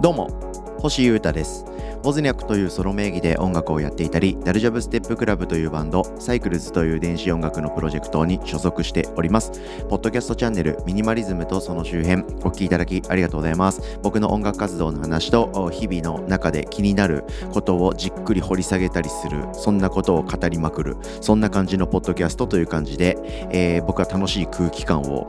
[0.00, 0.28] どうも
[0.78, 1.66] 星優太です。
[2.02, 9.52] ボズニャクというソロ名義で音楽をやっていたりダルジャブステップクラブというバンドサイクルズという電子音楽のプロジェクトに所属しております。
[9.90, 13.98] ポッドキャストチャンネルミニマリズムとその周辺お聴きいただきありがとうございます。
[14.02, 23.18] 僕の音楽活動の話と日々の中で気になることをじっくり掘り下げたりするそんなことを語りまくるそんな感じのポッドキャストという感じで、
[23.50, 25.26] えー、僕は楽しい空気感を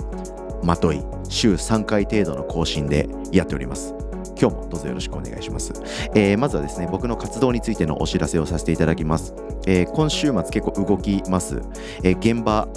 [0.64, 4.01] まとい週3回程度の更新でやっております。
[4.42, 5.72] 今日もどうぞよろしくお願いします、
[6.16, 9.36] えー、まずはですね僕の活動についてのお知らせをさせていただきます、
[9.68, 11.62] えー、今週末結構動きます、
[12.04, 12.68] えー、現場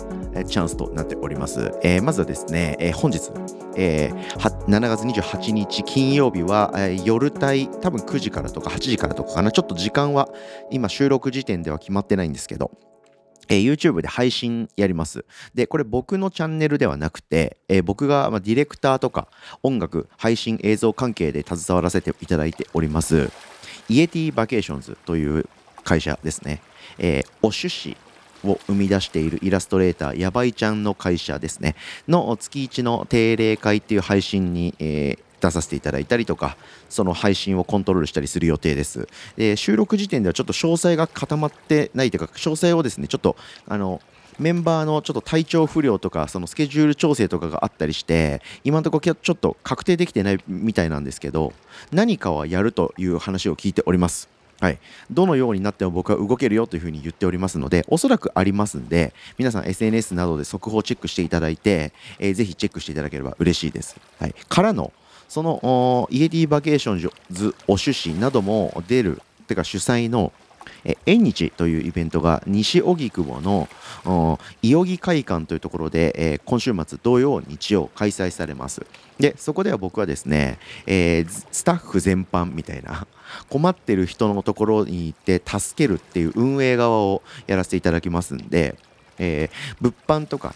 [0.43, 1.73] チャンスとなっております。
[1.83, 3.31] えー、まずはですね、えー、本日、
[3.77, 9.53] えー、7月28日金曜日は、えー、夜帯多分9時からとか8時からとかかな。
[9.53, 10.29] ちょっと時間は
[10.71, 12.73] 今収録時点では決まってないんですけど、
[13.49, 15.25] えー、YouTube で配信やります。
[15.55, 19.29] で、これ僕のチャンネルではなくて、えー、僕が、ま、ディレクターとか
[19.63, 23.31] 音楽、配信、映像関係で携わらせていただいております、
[23.89, 25.47] イエティバケーションズという
[25.83, 26.63] 会社ですね。
[26.99, 27.97] えー、おしゅし
[28.45, 31.77] を生み出しているイラストレーター、やばいちゃんの会社ですね。
[32.09, 36.57] の月1の定例会っていう配信に、えー、出させていただいたりとか
[36.89, 39.09] その配信をコントロールしたりする予定です。
[39.37, 43.37] で収録時点ではちょっと詳細が固まってないというか詳細をですねちょっと
[43.69, 44.01] あの
[44.39, 51.53] メンバーのちょっと体調不良とかそのスケジュール調整とかがあったりして今のところちょっと確定できてないみたいなんですけど
[51.93, 54.35] 何かはやるという話を聞いております。
[54.61, 54.79] はい、
[55.11, 63.97] どのようになっても僕は動けるよというふうに言っておりますので、おそらくありますんで、皆さん SNS などで速報チェックしていただいて、えー、ぜひチェックしていただければ嬉しいです。
[64.19, 64.93] はい、からの、
[65.35, 67.01] そのイエティバケーション
[67.33, 70.33] ズおしゅしなども出るてか主催の
[70.85, 73.69] え縁日というイベントが西荻窪の
[74.63, 78.87] 井荻會館というところで、えー、今週末土曜日曜開催されます。
[79.19, 83.05] でそこでは僕はですね、えー、スタッフ全般みたいな
[83.51, 88.77] 困ってる人のところに行って助けるっていう運営側をやらせていただきますんで、
[89.19, 90.55] えー、物販とか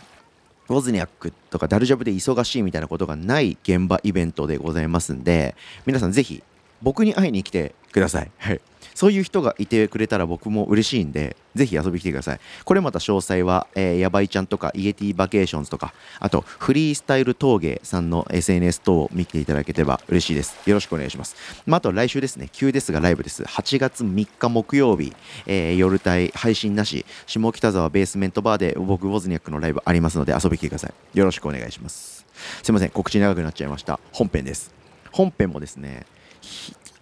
[0.69, 5.57] ウォズニャックとかダルジャブで忙しいみたいなことがない現場イベントでございますんで
[5.87, 6.43] 皆さんぜひ
[6.83, 8.31] 僕に会いに来てください。
[8.39, 8.61] はい
[8.99, 12.41] そういう人がいてくれたら僕も嬉しいんで、ぜひ遊びに来てください。
[12.65, 20.59] これまた詳細は、えー、やばいちゃんとか、イエティバケーションズとか、あと、フリースタイル陶芸さんの SNS 等を見ていただければ嬉しいです。
[20.69, 21.37] よろしくお願いします。
[21.65, 23.45] まあ、あと来週ですね、急ですがライブです。
[23.45, 25.13] 8月3日木曜日、
[25.47, 30.93] えー、夜帯配信なし、下北沢ベースメントバーで僕、ウォズニャックのライブありますので遊びに来てください。
[31.17, 32.27] よろしくお願いします。
[32.65, 34.01] すいません、告知長くなっちゃいました。
[34.11, 34.75] 本編です。
[35.13, 36.05] 本編もですね、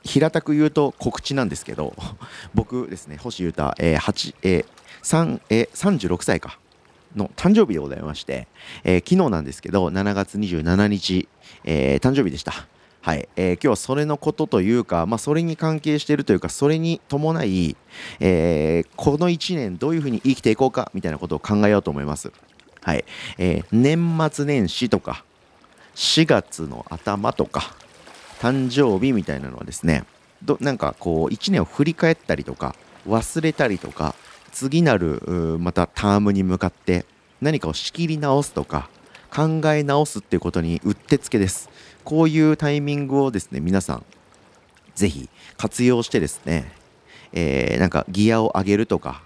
[0.07, 1.95] 平たく言うと告知なんですけど
[2.55, 4.67] 僕ですね星優太、えー8えー
[5.03, 6.59] 3えー、36歳か
[7.15, 8.49] の誕生日でございまして、
[8.83, 11.29] えー、昨日なんですけど7月27日、
[11.65, 12.67] えー、誕生日でした。
[13.01, 17.77] はい、えー、今日はそれのことというか、まあ、それに関係しているというかそれに伴い、
[18.19, 22.33] えー、この1年どういうふうに生きていこうかみたいなことを考えようと思います。
[22.83, 23.05] はい
[23.39, 25.25] えー、年末年始とか
[25.95, 27.77] 4月の頭とか
[28.41, 30.05] 誕生日みたいなのはですね
[30.43, 32.75] どなんかこう1年を振り返ったりとか
[33.07, 34.15] 忘れたりとか
[34.53, 35.21] 次なる
[35.61, 37.05] またタームに向かって
[37.41, 38.89] 何かを仕切り直すとか
[39.31, 41.69] 考え直すっていうことにうってつけです。
[42.05, 44.05] こういうタイミングをですね皆さん
[44.95, 46.73] ぜひ活用してですね、
[47.33, 49.23] えー、なんかギアを上げるとか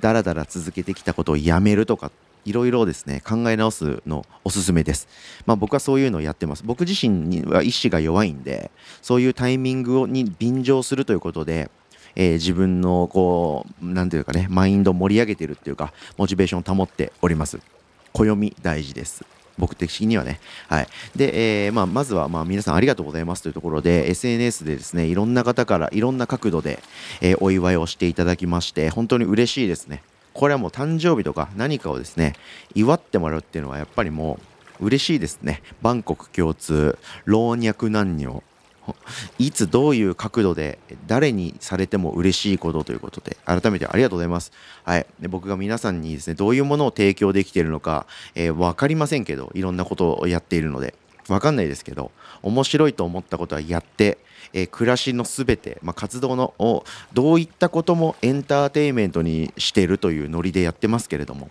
[0.00, 2.10] だらだら続けてきたことをやめるとか
[2.44, 5.08] いろいろですね考え直すのおすすめです。
[5.46, 6.62] まあ、僕はそういうのをやってます。
[6.64, 8.70] 僕自身には意志が弱いんで
[9.02, 11.70] そういうタイミングに便乗するということで、
[12.16, 17.60] えー、自分のこう何ていうかねマインドを盛り上げてるっていうかモチベーションを保っております。
[18.12, 19.24] 暦大事です。
[19.60, 20.40] 僕的にはね。
[20.68, 20.88] はい。
[21.14, 26.82] で、えー、まあ、まずは、まあ、皆さんありがとうございますというところで、SNS でですね、いろんな方からいろんな角度で、
[27.20, 30.02] えー、お祝いをしていただきまして、本当に嬉しいですね。
[30.40, 32.32] これはもう誕生日とか何かをですね
[32.74, 34.38] 祝ってもらうっていうのはやっぱりも
[34.80, 35.62] う嬉しいですね。
[35.82, 38.42] 万国共通老若男女
[39.38, 44.50] いつどういう角度で誰にされても嬉しいことということで改めてありがとうございます。
[44.82, 50.94] はい、で僕が皆さんにですねどういうものを提供できているのか、えー、分かりませんけどいろんなことをやっているので。
[51.34, 52.10] 分かんないですけど
[52.42, 54.18] 面白いと思ったことはやって
[54.52, 61.50] えー、暮らしのすべて、まあ、活動のをどういったこともエンターテインメントにしているというノリでやってますけれども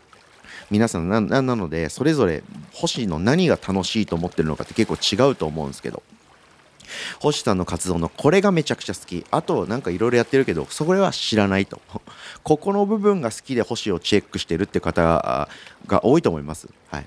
[0.69, 2.43] 皆さんななのでそれぞれ
[2.73, 6.03] 星の何が楽しいと思ってるのかって結構違うと思うんですけど
[7.19, 11.79] 星さんの活動のこれがめちゃくちゃ好きあとなんかいろいろやってるけどそれは知らないと。
[12.43, 15.47] ここの部分が好きで星をチェックしてるって方
[15.87, 16.67] が多いと思います。
[16.89, 17.05] はい。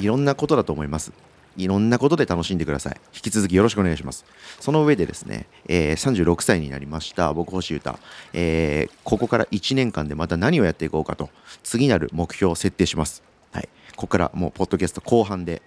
[0.00, 1.12] いろんなことだと思います。
[1.56, 3.00] いろんなことで楽しんでください。
[3.14, 4.24] 引き続きよろしくお願いします。
[4.60, 7.98] その上でですね、えー、36歳になりました僕星歌、
[8.32, 11.30] えー、ここから1年間でまた何をやっていこうかと
[11.62, 13.22] 次なる目標を設定します。
[13.52, 15.62] はい、ここからもうポッドキャスト後半で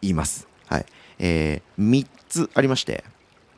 [0.00, 0.48] 言います。
[0.66, 0.86] はい、
[1.18, 3.04] えー、3つありまして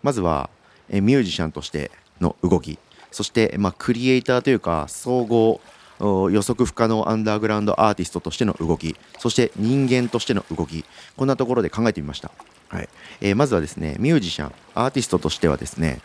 [0.03, 0.49] まずは、
[0.89, 1.91] え、ミュージシャンとして
[2.21, 2.79] の動き
[3.11, 5.61] そして、まあ、クリエイターというか総合
[6.01, 10.85] 予測不可能アンダーグラウンドアーティストとしての動きそして人間としての動き
[11.17, 12.31] こんなところで考えてみました、
[12.69, 12.89] はい。
[13.21, 16.01] えー、まずはですねミュージシャンアーティストとしてはですね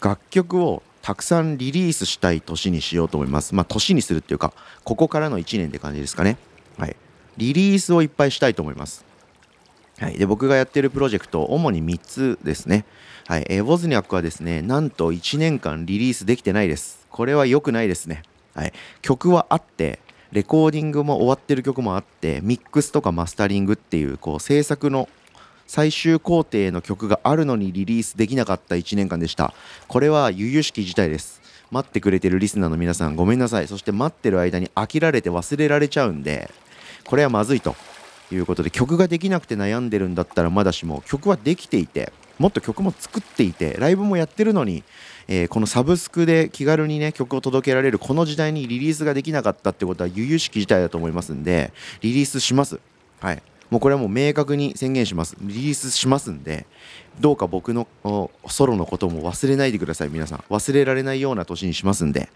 [0.00, 3.54] 楽曲をたくさんリリースしたい年にしようと思います。
[3.54, 4.52] まあ年にするっていうか
[4.84, 6.36] ここからの1年って感じですかね。
[6.76, 6.96] はい。
[7.38, 9.04] リリースをいっぱいしたいと思います。
[9.98, 12.84] はい、で僕がやってるプロジェクト主に3つですね、
[13.26, 13.46] はい。
[13.48, 17.06] えー、ウォズニャックはですねなんと1年間リリースできてないです。
[17.10, 18.22] これは良くないですね。
[18.58, 18.72] はい、
[19.02, 20.00] 曲はあって
[20.32, 25.08] レコーディングも終わってる曲もあってミックスとかマスタリングっていうこう制作の
[25.68, 29.54] 最終工程の曲があるのにリリースできなかった1年間でした。
[29.86, 31.40] これは由々しき事態です。
[31.70, 33.68] 待ってくれてるリスナーの皆さんごめんなさい。
[33.68, 36.50] そして待ってる間に飽きられて忘れられちゃうんで
[37.04, 37.76] これはまずいと
[38.32, 44.82] いうことで曲ができなくて悩んでるんだったらまだしも曲はできていてもっと曲も作っていてライブもやってるのに
[45.28, 52.80] えー、このサブスクで気軽にね曲を届けられるこの時代にリリースができなかったってことは由々しき事態だと思いますんでリリースします。
[53.20, 53.42] はい。
[53.70, 55.36] もうこれはもう明確に宣言します。
[55.40, 56.66] リリースしますんで
[57.20, 57.86] どうか僕の
[58.46, 60.08] ソロのことも忘れないでください。
[60.08, 60.38] 皆さん。
[60.48, 62.30] 忘れられないような年にしますんで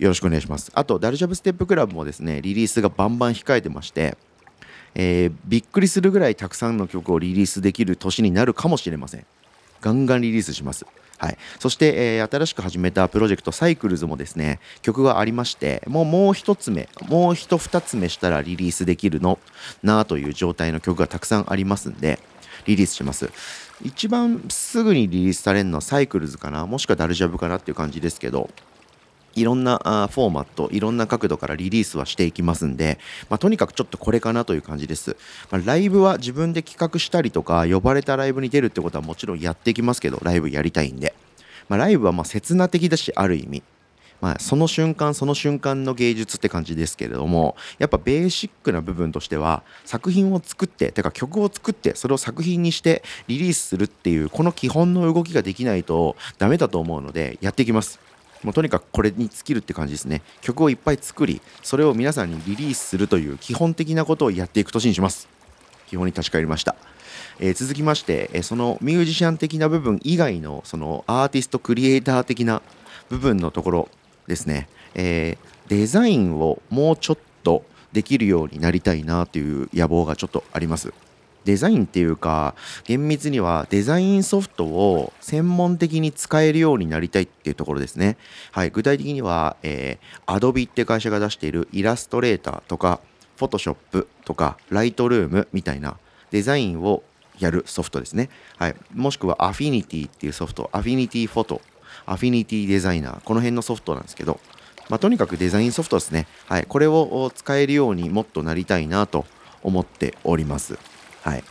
[0.00, 0.72] よろしくお願いします。
[0.74, 4.16] あとダルジャブステップクラブもですねリリースがバンバン控えてまして
[4.98, 9.26] えー、びっくりするぐらいたくさんの曲をリリースできる年になるかもしれません。
[9.80, 10.86] ガンガンリリースします。
[11.18, 19.38] はい、そして、えー、新しく始めたプロジェクトサイクルズもですね曲がありましてもうもう一つ目もう一二つ目したらリリースできるの
[19.82, 22.18] なという状態の曲がたくさんありますんで
[22.66, 23.30] リリースします。
[23.82, 28.48] 一番すぐにリリースされるのはサイクルズかなもしくはダルジャブかなっていう感じですけど
[29.36, 29.78] いろんな
[30.10, 32.98] フォーマット、いろんな角度からリリースはしていきますんで、
[33.28, 35.16] まあ、とにかくちょっとこれかなという感じです。
[35.50, 41.14] まあ、ライブは自分で企画したりとか、呼ばれたライブに出るってことはもちろんやっていきますけど、ライブやりたいんで。
[41.68, 43.62] まあ、ライブはまあ刹那的だし、ある意味。
[44.20, 58.00] まあ、その瞬間その瞬間の芸術って感じですけれどもやっぱベーシックな部分としては作品を作っててか曲を作ってそれを作品にしてリリースするっていうこの基本の動きができないとダメだと思うのでやっていきます
[58.46, 60.22] もうとにかくこれに尽きるって感じですね。
[60.40, 65.28] 曲をいっぱい作りそれを皆さんにリリースするという基本的なことをやっていく年にします。
[65.88, 66.76] 基本に立ち返りました、
[67.40, 72.62] えー、続きまして、えー、そのミュージシャン的な部分以外のそのアーティストクリエイター的な
[73.08, 73.88] 部分のところ
[74.28, 80.92] ですね、えー、デザインをもうちょっとできるようになりたいなという野望がちょっとあります。
[81.46, 82.54] デザインっていうか
[82.84, 88.18] 厳密にはデザインソフトを専門的に使えるようになりたいっていうところですね。
[88.52, 93.00] はい、具体的には、えー、Adobe って会社が出しているイラストレーターとか
[93.38, 95.96] Photoshop とか Lightroom みたいな
[96.30, 97.02] デザインを
[97.38, 98.28] やるソフトですね。
[98.58, 101.60] はい、もしくは Affinity っていうソフト Affinity Photo
[102.06, 104.40] Affinity デザイナーこの辺のソフトなんですけど
[104.88, 106.26] まあ、とにかくデザインソフトですね。
[106.46, 106.64] はい。
[106.64, 109.26] これを使えるようにもっとなりたいなと
[109.62, 110.78] 思っております。
[111.26, 111.44] はい。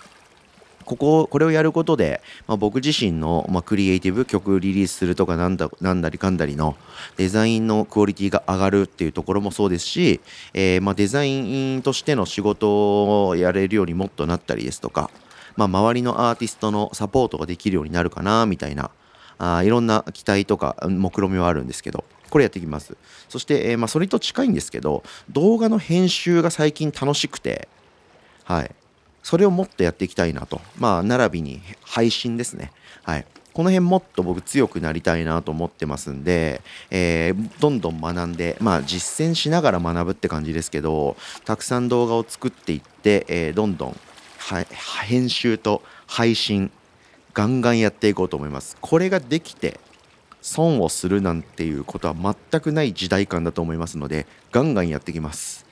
[0.86, 6.78] こここれをやることで、まあ、僕自身の、まあ、クリエイティブ曲リリースするとかなんだなんだりかんだりの
[7.18, 10.22] デザインのクオリティが上がるっていうところもそうですし、
[10.54, 15.10] えー、まあ、デザインとしての仕事をやれるようにもっとなったりですとか、
[15.56, 18.92] ま周りのアーティストのサポートができるようになるかなみたいな
[19.38, 22.96] あいろんな期待とか目論見はあるんですけどこれやっていきます
[23.30, 27.68] そして、えー、まそれと近いんですけど動画の編集が最近楽しくて
[28.44, 28.72] はい
[29.26, 30.62] それをもっとやっていきたいなと。
[30.78, 32.72] まあ、並びに配信ですね。
[33.02, 33.26] はい。
[33.54, 43.98] この辺もっと僕強くなりたいなと思ってますんで、えー、どんどん学んで、まあ実践しながら学ぶって感じですけど、たくさん動画を作っていって、えー、どんどん
[45.08, 46.70] 編集と配信、
[47.34, 48.78] ガンガンやっていこうと思います。
[48.80, 49.80] これができて、
[50.44, 55.66] 損をするなんていうことは全くない時代感だと思いますので、ガンガンやってきます。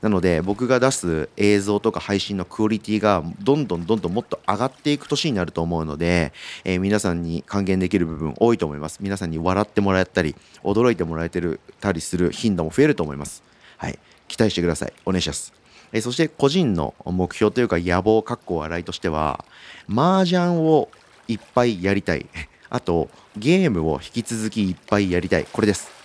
[0.00, 6.32] なので僕が出す映像とか配信のクオリティがどんどんどんどんもっと上がっていく年になると思うので、
[6.64, 8.98] えー、皆さんに還元できる部分多いと思います。
[9.00, 13.42] 皆さんに笑ってもらったり驚いてもらえてるたりする頻度も増えると思います。
[13.76, 13.98] はい。
[14.28, 14.92] 期待してください。
[15.04, 15.52] お願いします。
[15.92, 19.44] えー、そして個人の目標というか野望かっこ笑いとしては
[19.90, 20.90] 麻雀を
[21.26, 22.26] いっぱいやりたい。
[22.70, 25.46] あとゲームを引き続きいっぱいやりたい。
[25.52, 25.97] これです。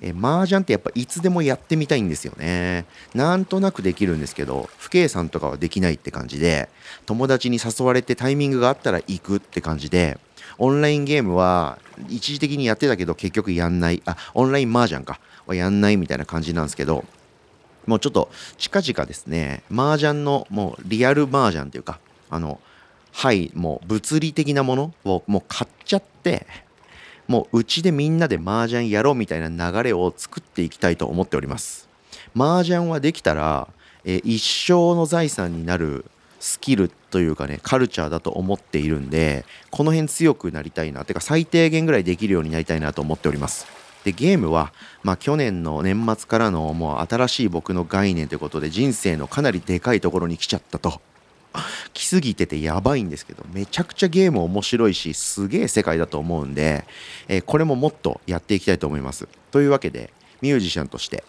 [0.00, 2.84] え麻雀ってやっぱいつでもやってみたいんですよね。
[3.14, 6.68] なんとなくできるんですけど父兄さんとかはできないって感じで
[7.06, 10.18] 友達に誘われてタイミングがあったら行くって感じで
[10.58, 14.02] オンラインゲームは一時的にやってたけど結局やんない。
[14.06, 15.20] あオンライン麻雀か。
[15.46, 17.04] はやんないみたいな感じなんですけど
[17.86, 22.60] もうちょっと近々ですね麻雀のもうリアル麻雀というかあの
[23.12, 26.46] はいもう物理的なものをもう買っちゃって
[27.26, 31.88] もううちでみんなで麻雀やろうみたいな流れを作っていきたいと思っております。
[32.36, 33.68] 麻雀はできたら、
[34.04, 36.04] え一生の財産になる
[36.40, 43.66] スキルというかねカルチャーだと思っているんでこの辺強くなりたいなてか最低限ぐらいできるようになりたいなと思っております。
[44.04, 51.00] でゲームは、まあ、去年の年末からのもう新しい僕の概念ということで人生のかなりでかいところに来ちゃったと。
[51.92, 56.84] 来すぎててやばいんですけどめちゃくちゃゲーム面白いしすげえ世界だと思うんで、
[57.28, 59.28] えー、これももっとやっていきたいと思います。
[59.50, 61.24] というわけでミュージシャンとして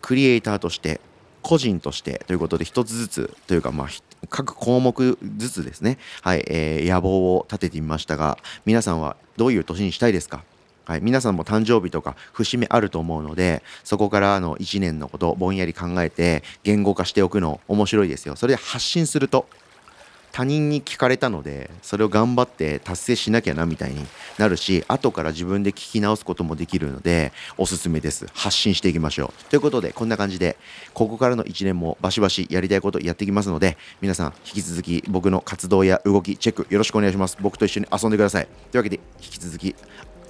[0.00, 1.00] クリエイターとして
[1.42, 3.88] 個人としてということで一つずつというかまあ
[4.28, 5.98] 各項目ずつですね。
[6.22, 10.42] はい、えー、野望を立ててみましたが皆さんはどういう年にしたいですか？
[10.88, 18.36] はい、皆さんも誕生日とか節目あると思うのでそこからの1年のことをぼんやり考えて言語化しておくの面白いですよ。
[18.36, 19.46] それで発信すると
[20.32, 24.06] 他人に聞かれたのでそれを頑張って達成しなきゃなみたいに
[24.38, 28.26] なるし後から自分で聞き直すこともできるのでおすすめです。
[28.32, 29.44] 発信していきましょう。
[29.50, 30.56] ということでこんな感じで
[30.94, 37.36] ここからの1年もバシバシやりたいことやっていきますので皆さん引き続き僕の活動や動きチェックよろしくお願いします。
[37.42, 38.48] 僕と一緒に遊んでください。
[38.70, 39.74] というわけで引き続き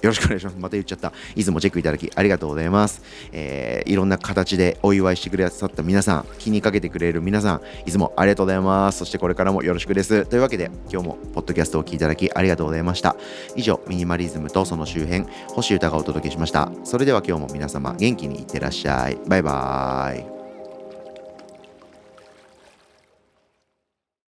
[0.01, 0.57] よろしくお願いします。
[0.57, 1.13] また言っちゃった。
[1.35, 3.01] いつもチェックいただきありがとうございます。
[3.31, 8.99] えー、いろんな形でお祝いしてくださった皆さん、気にかけてくれる皆さん、いつもありがとうございます。
[8.99, 10.25] そしてこれからもよろしくです。
[10.25, 13.15] というわけで、今日もポッドキャストを聞いていただきありがとうございました。
[13.55, 16.71] 以上、ミニマリズムとその周辺、星歌がお届けしました。
[16.83, 19.17] それでは今日も皆様、元気にいってらっしゃい。
[19.27, 20.38] バイバーイ。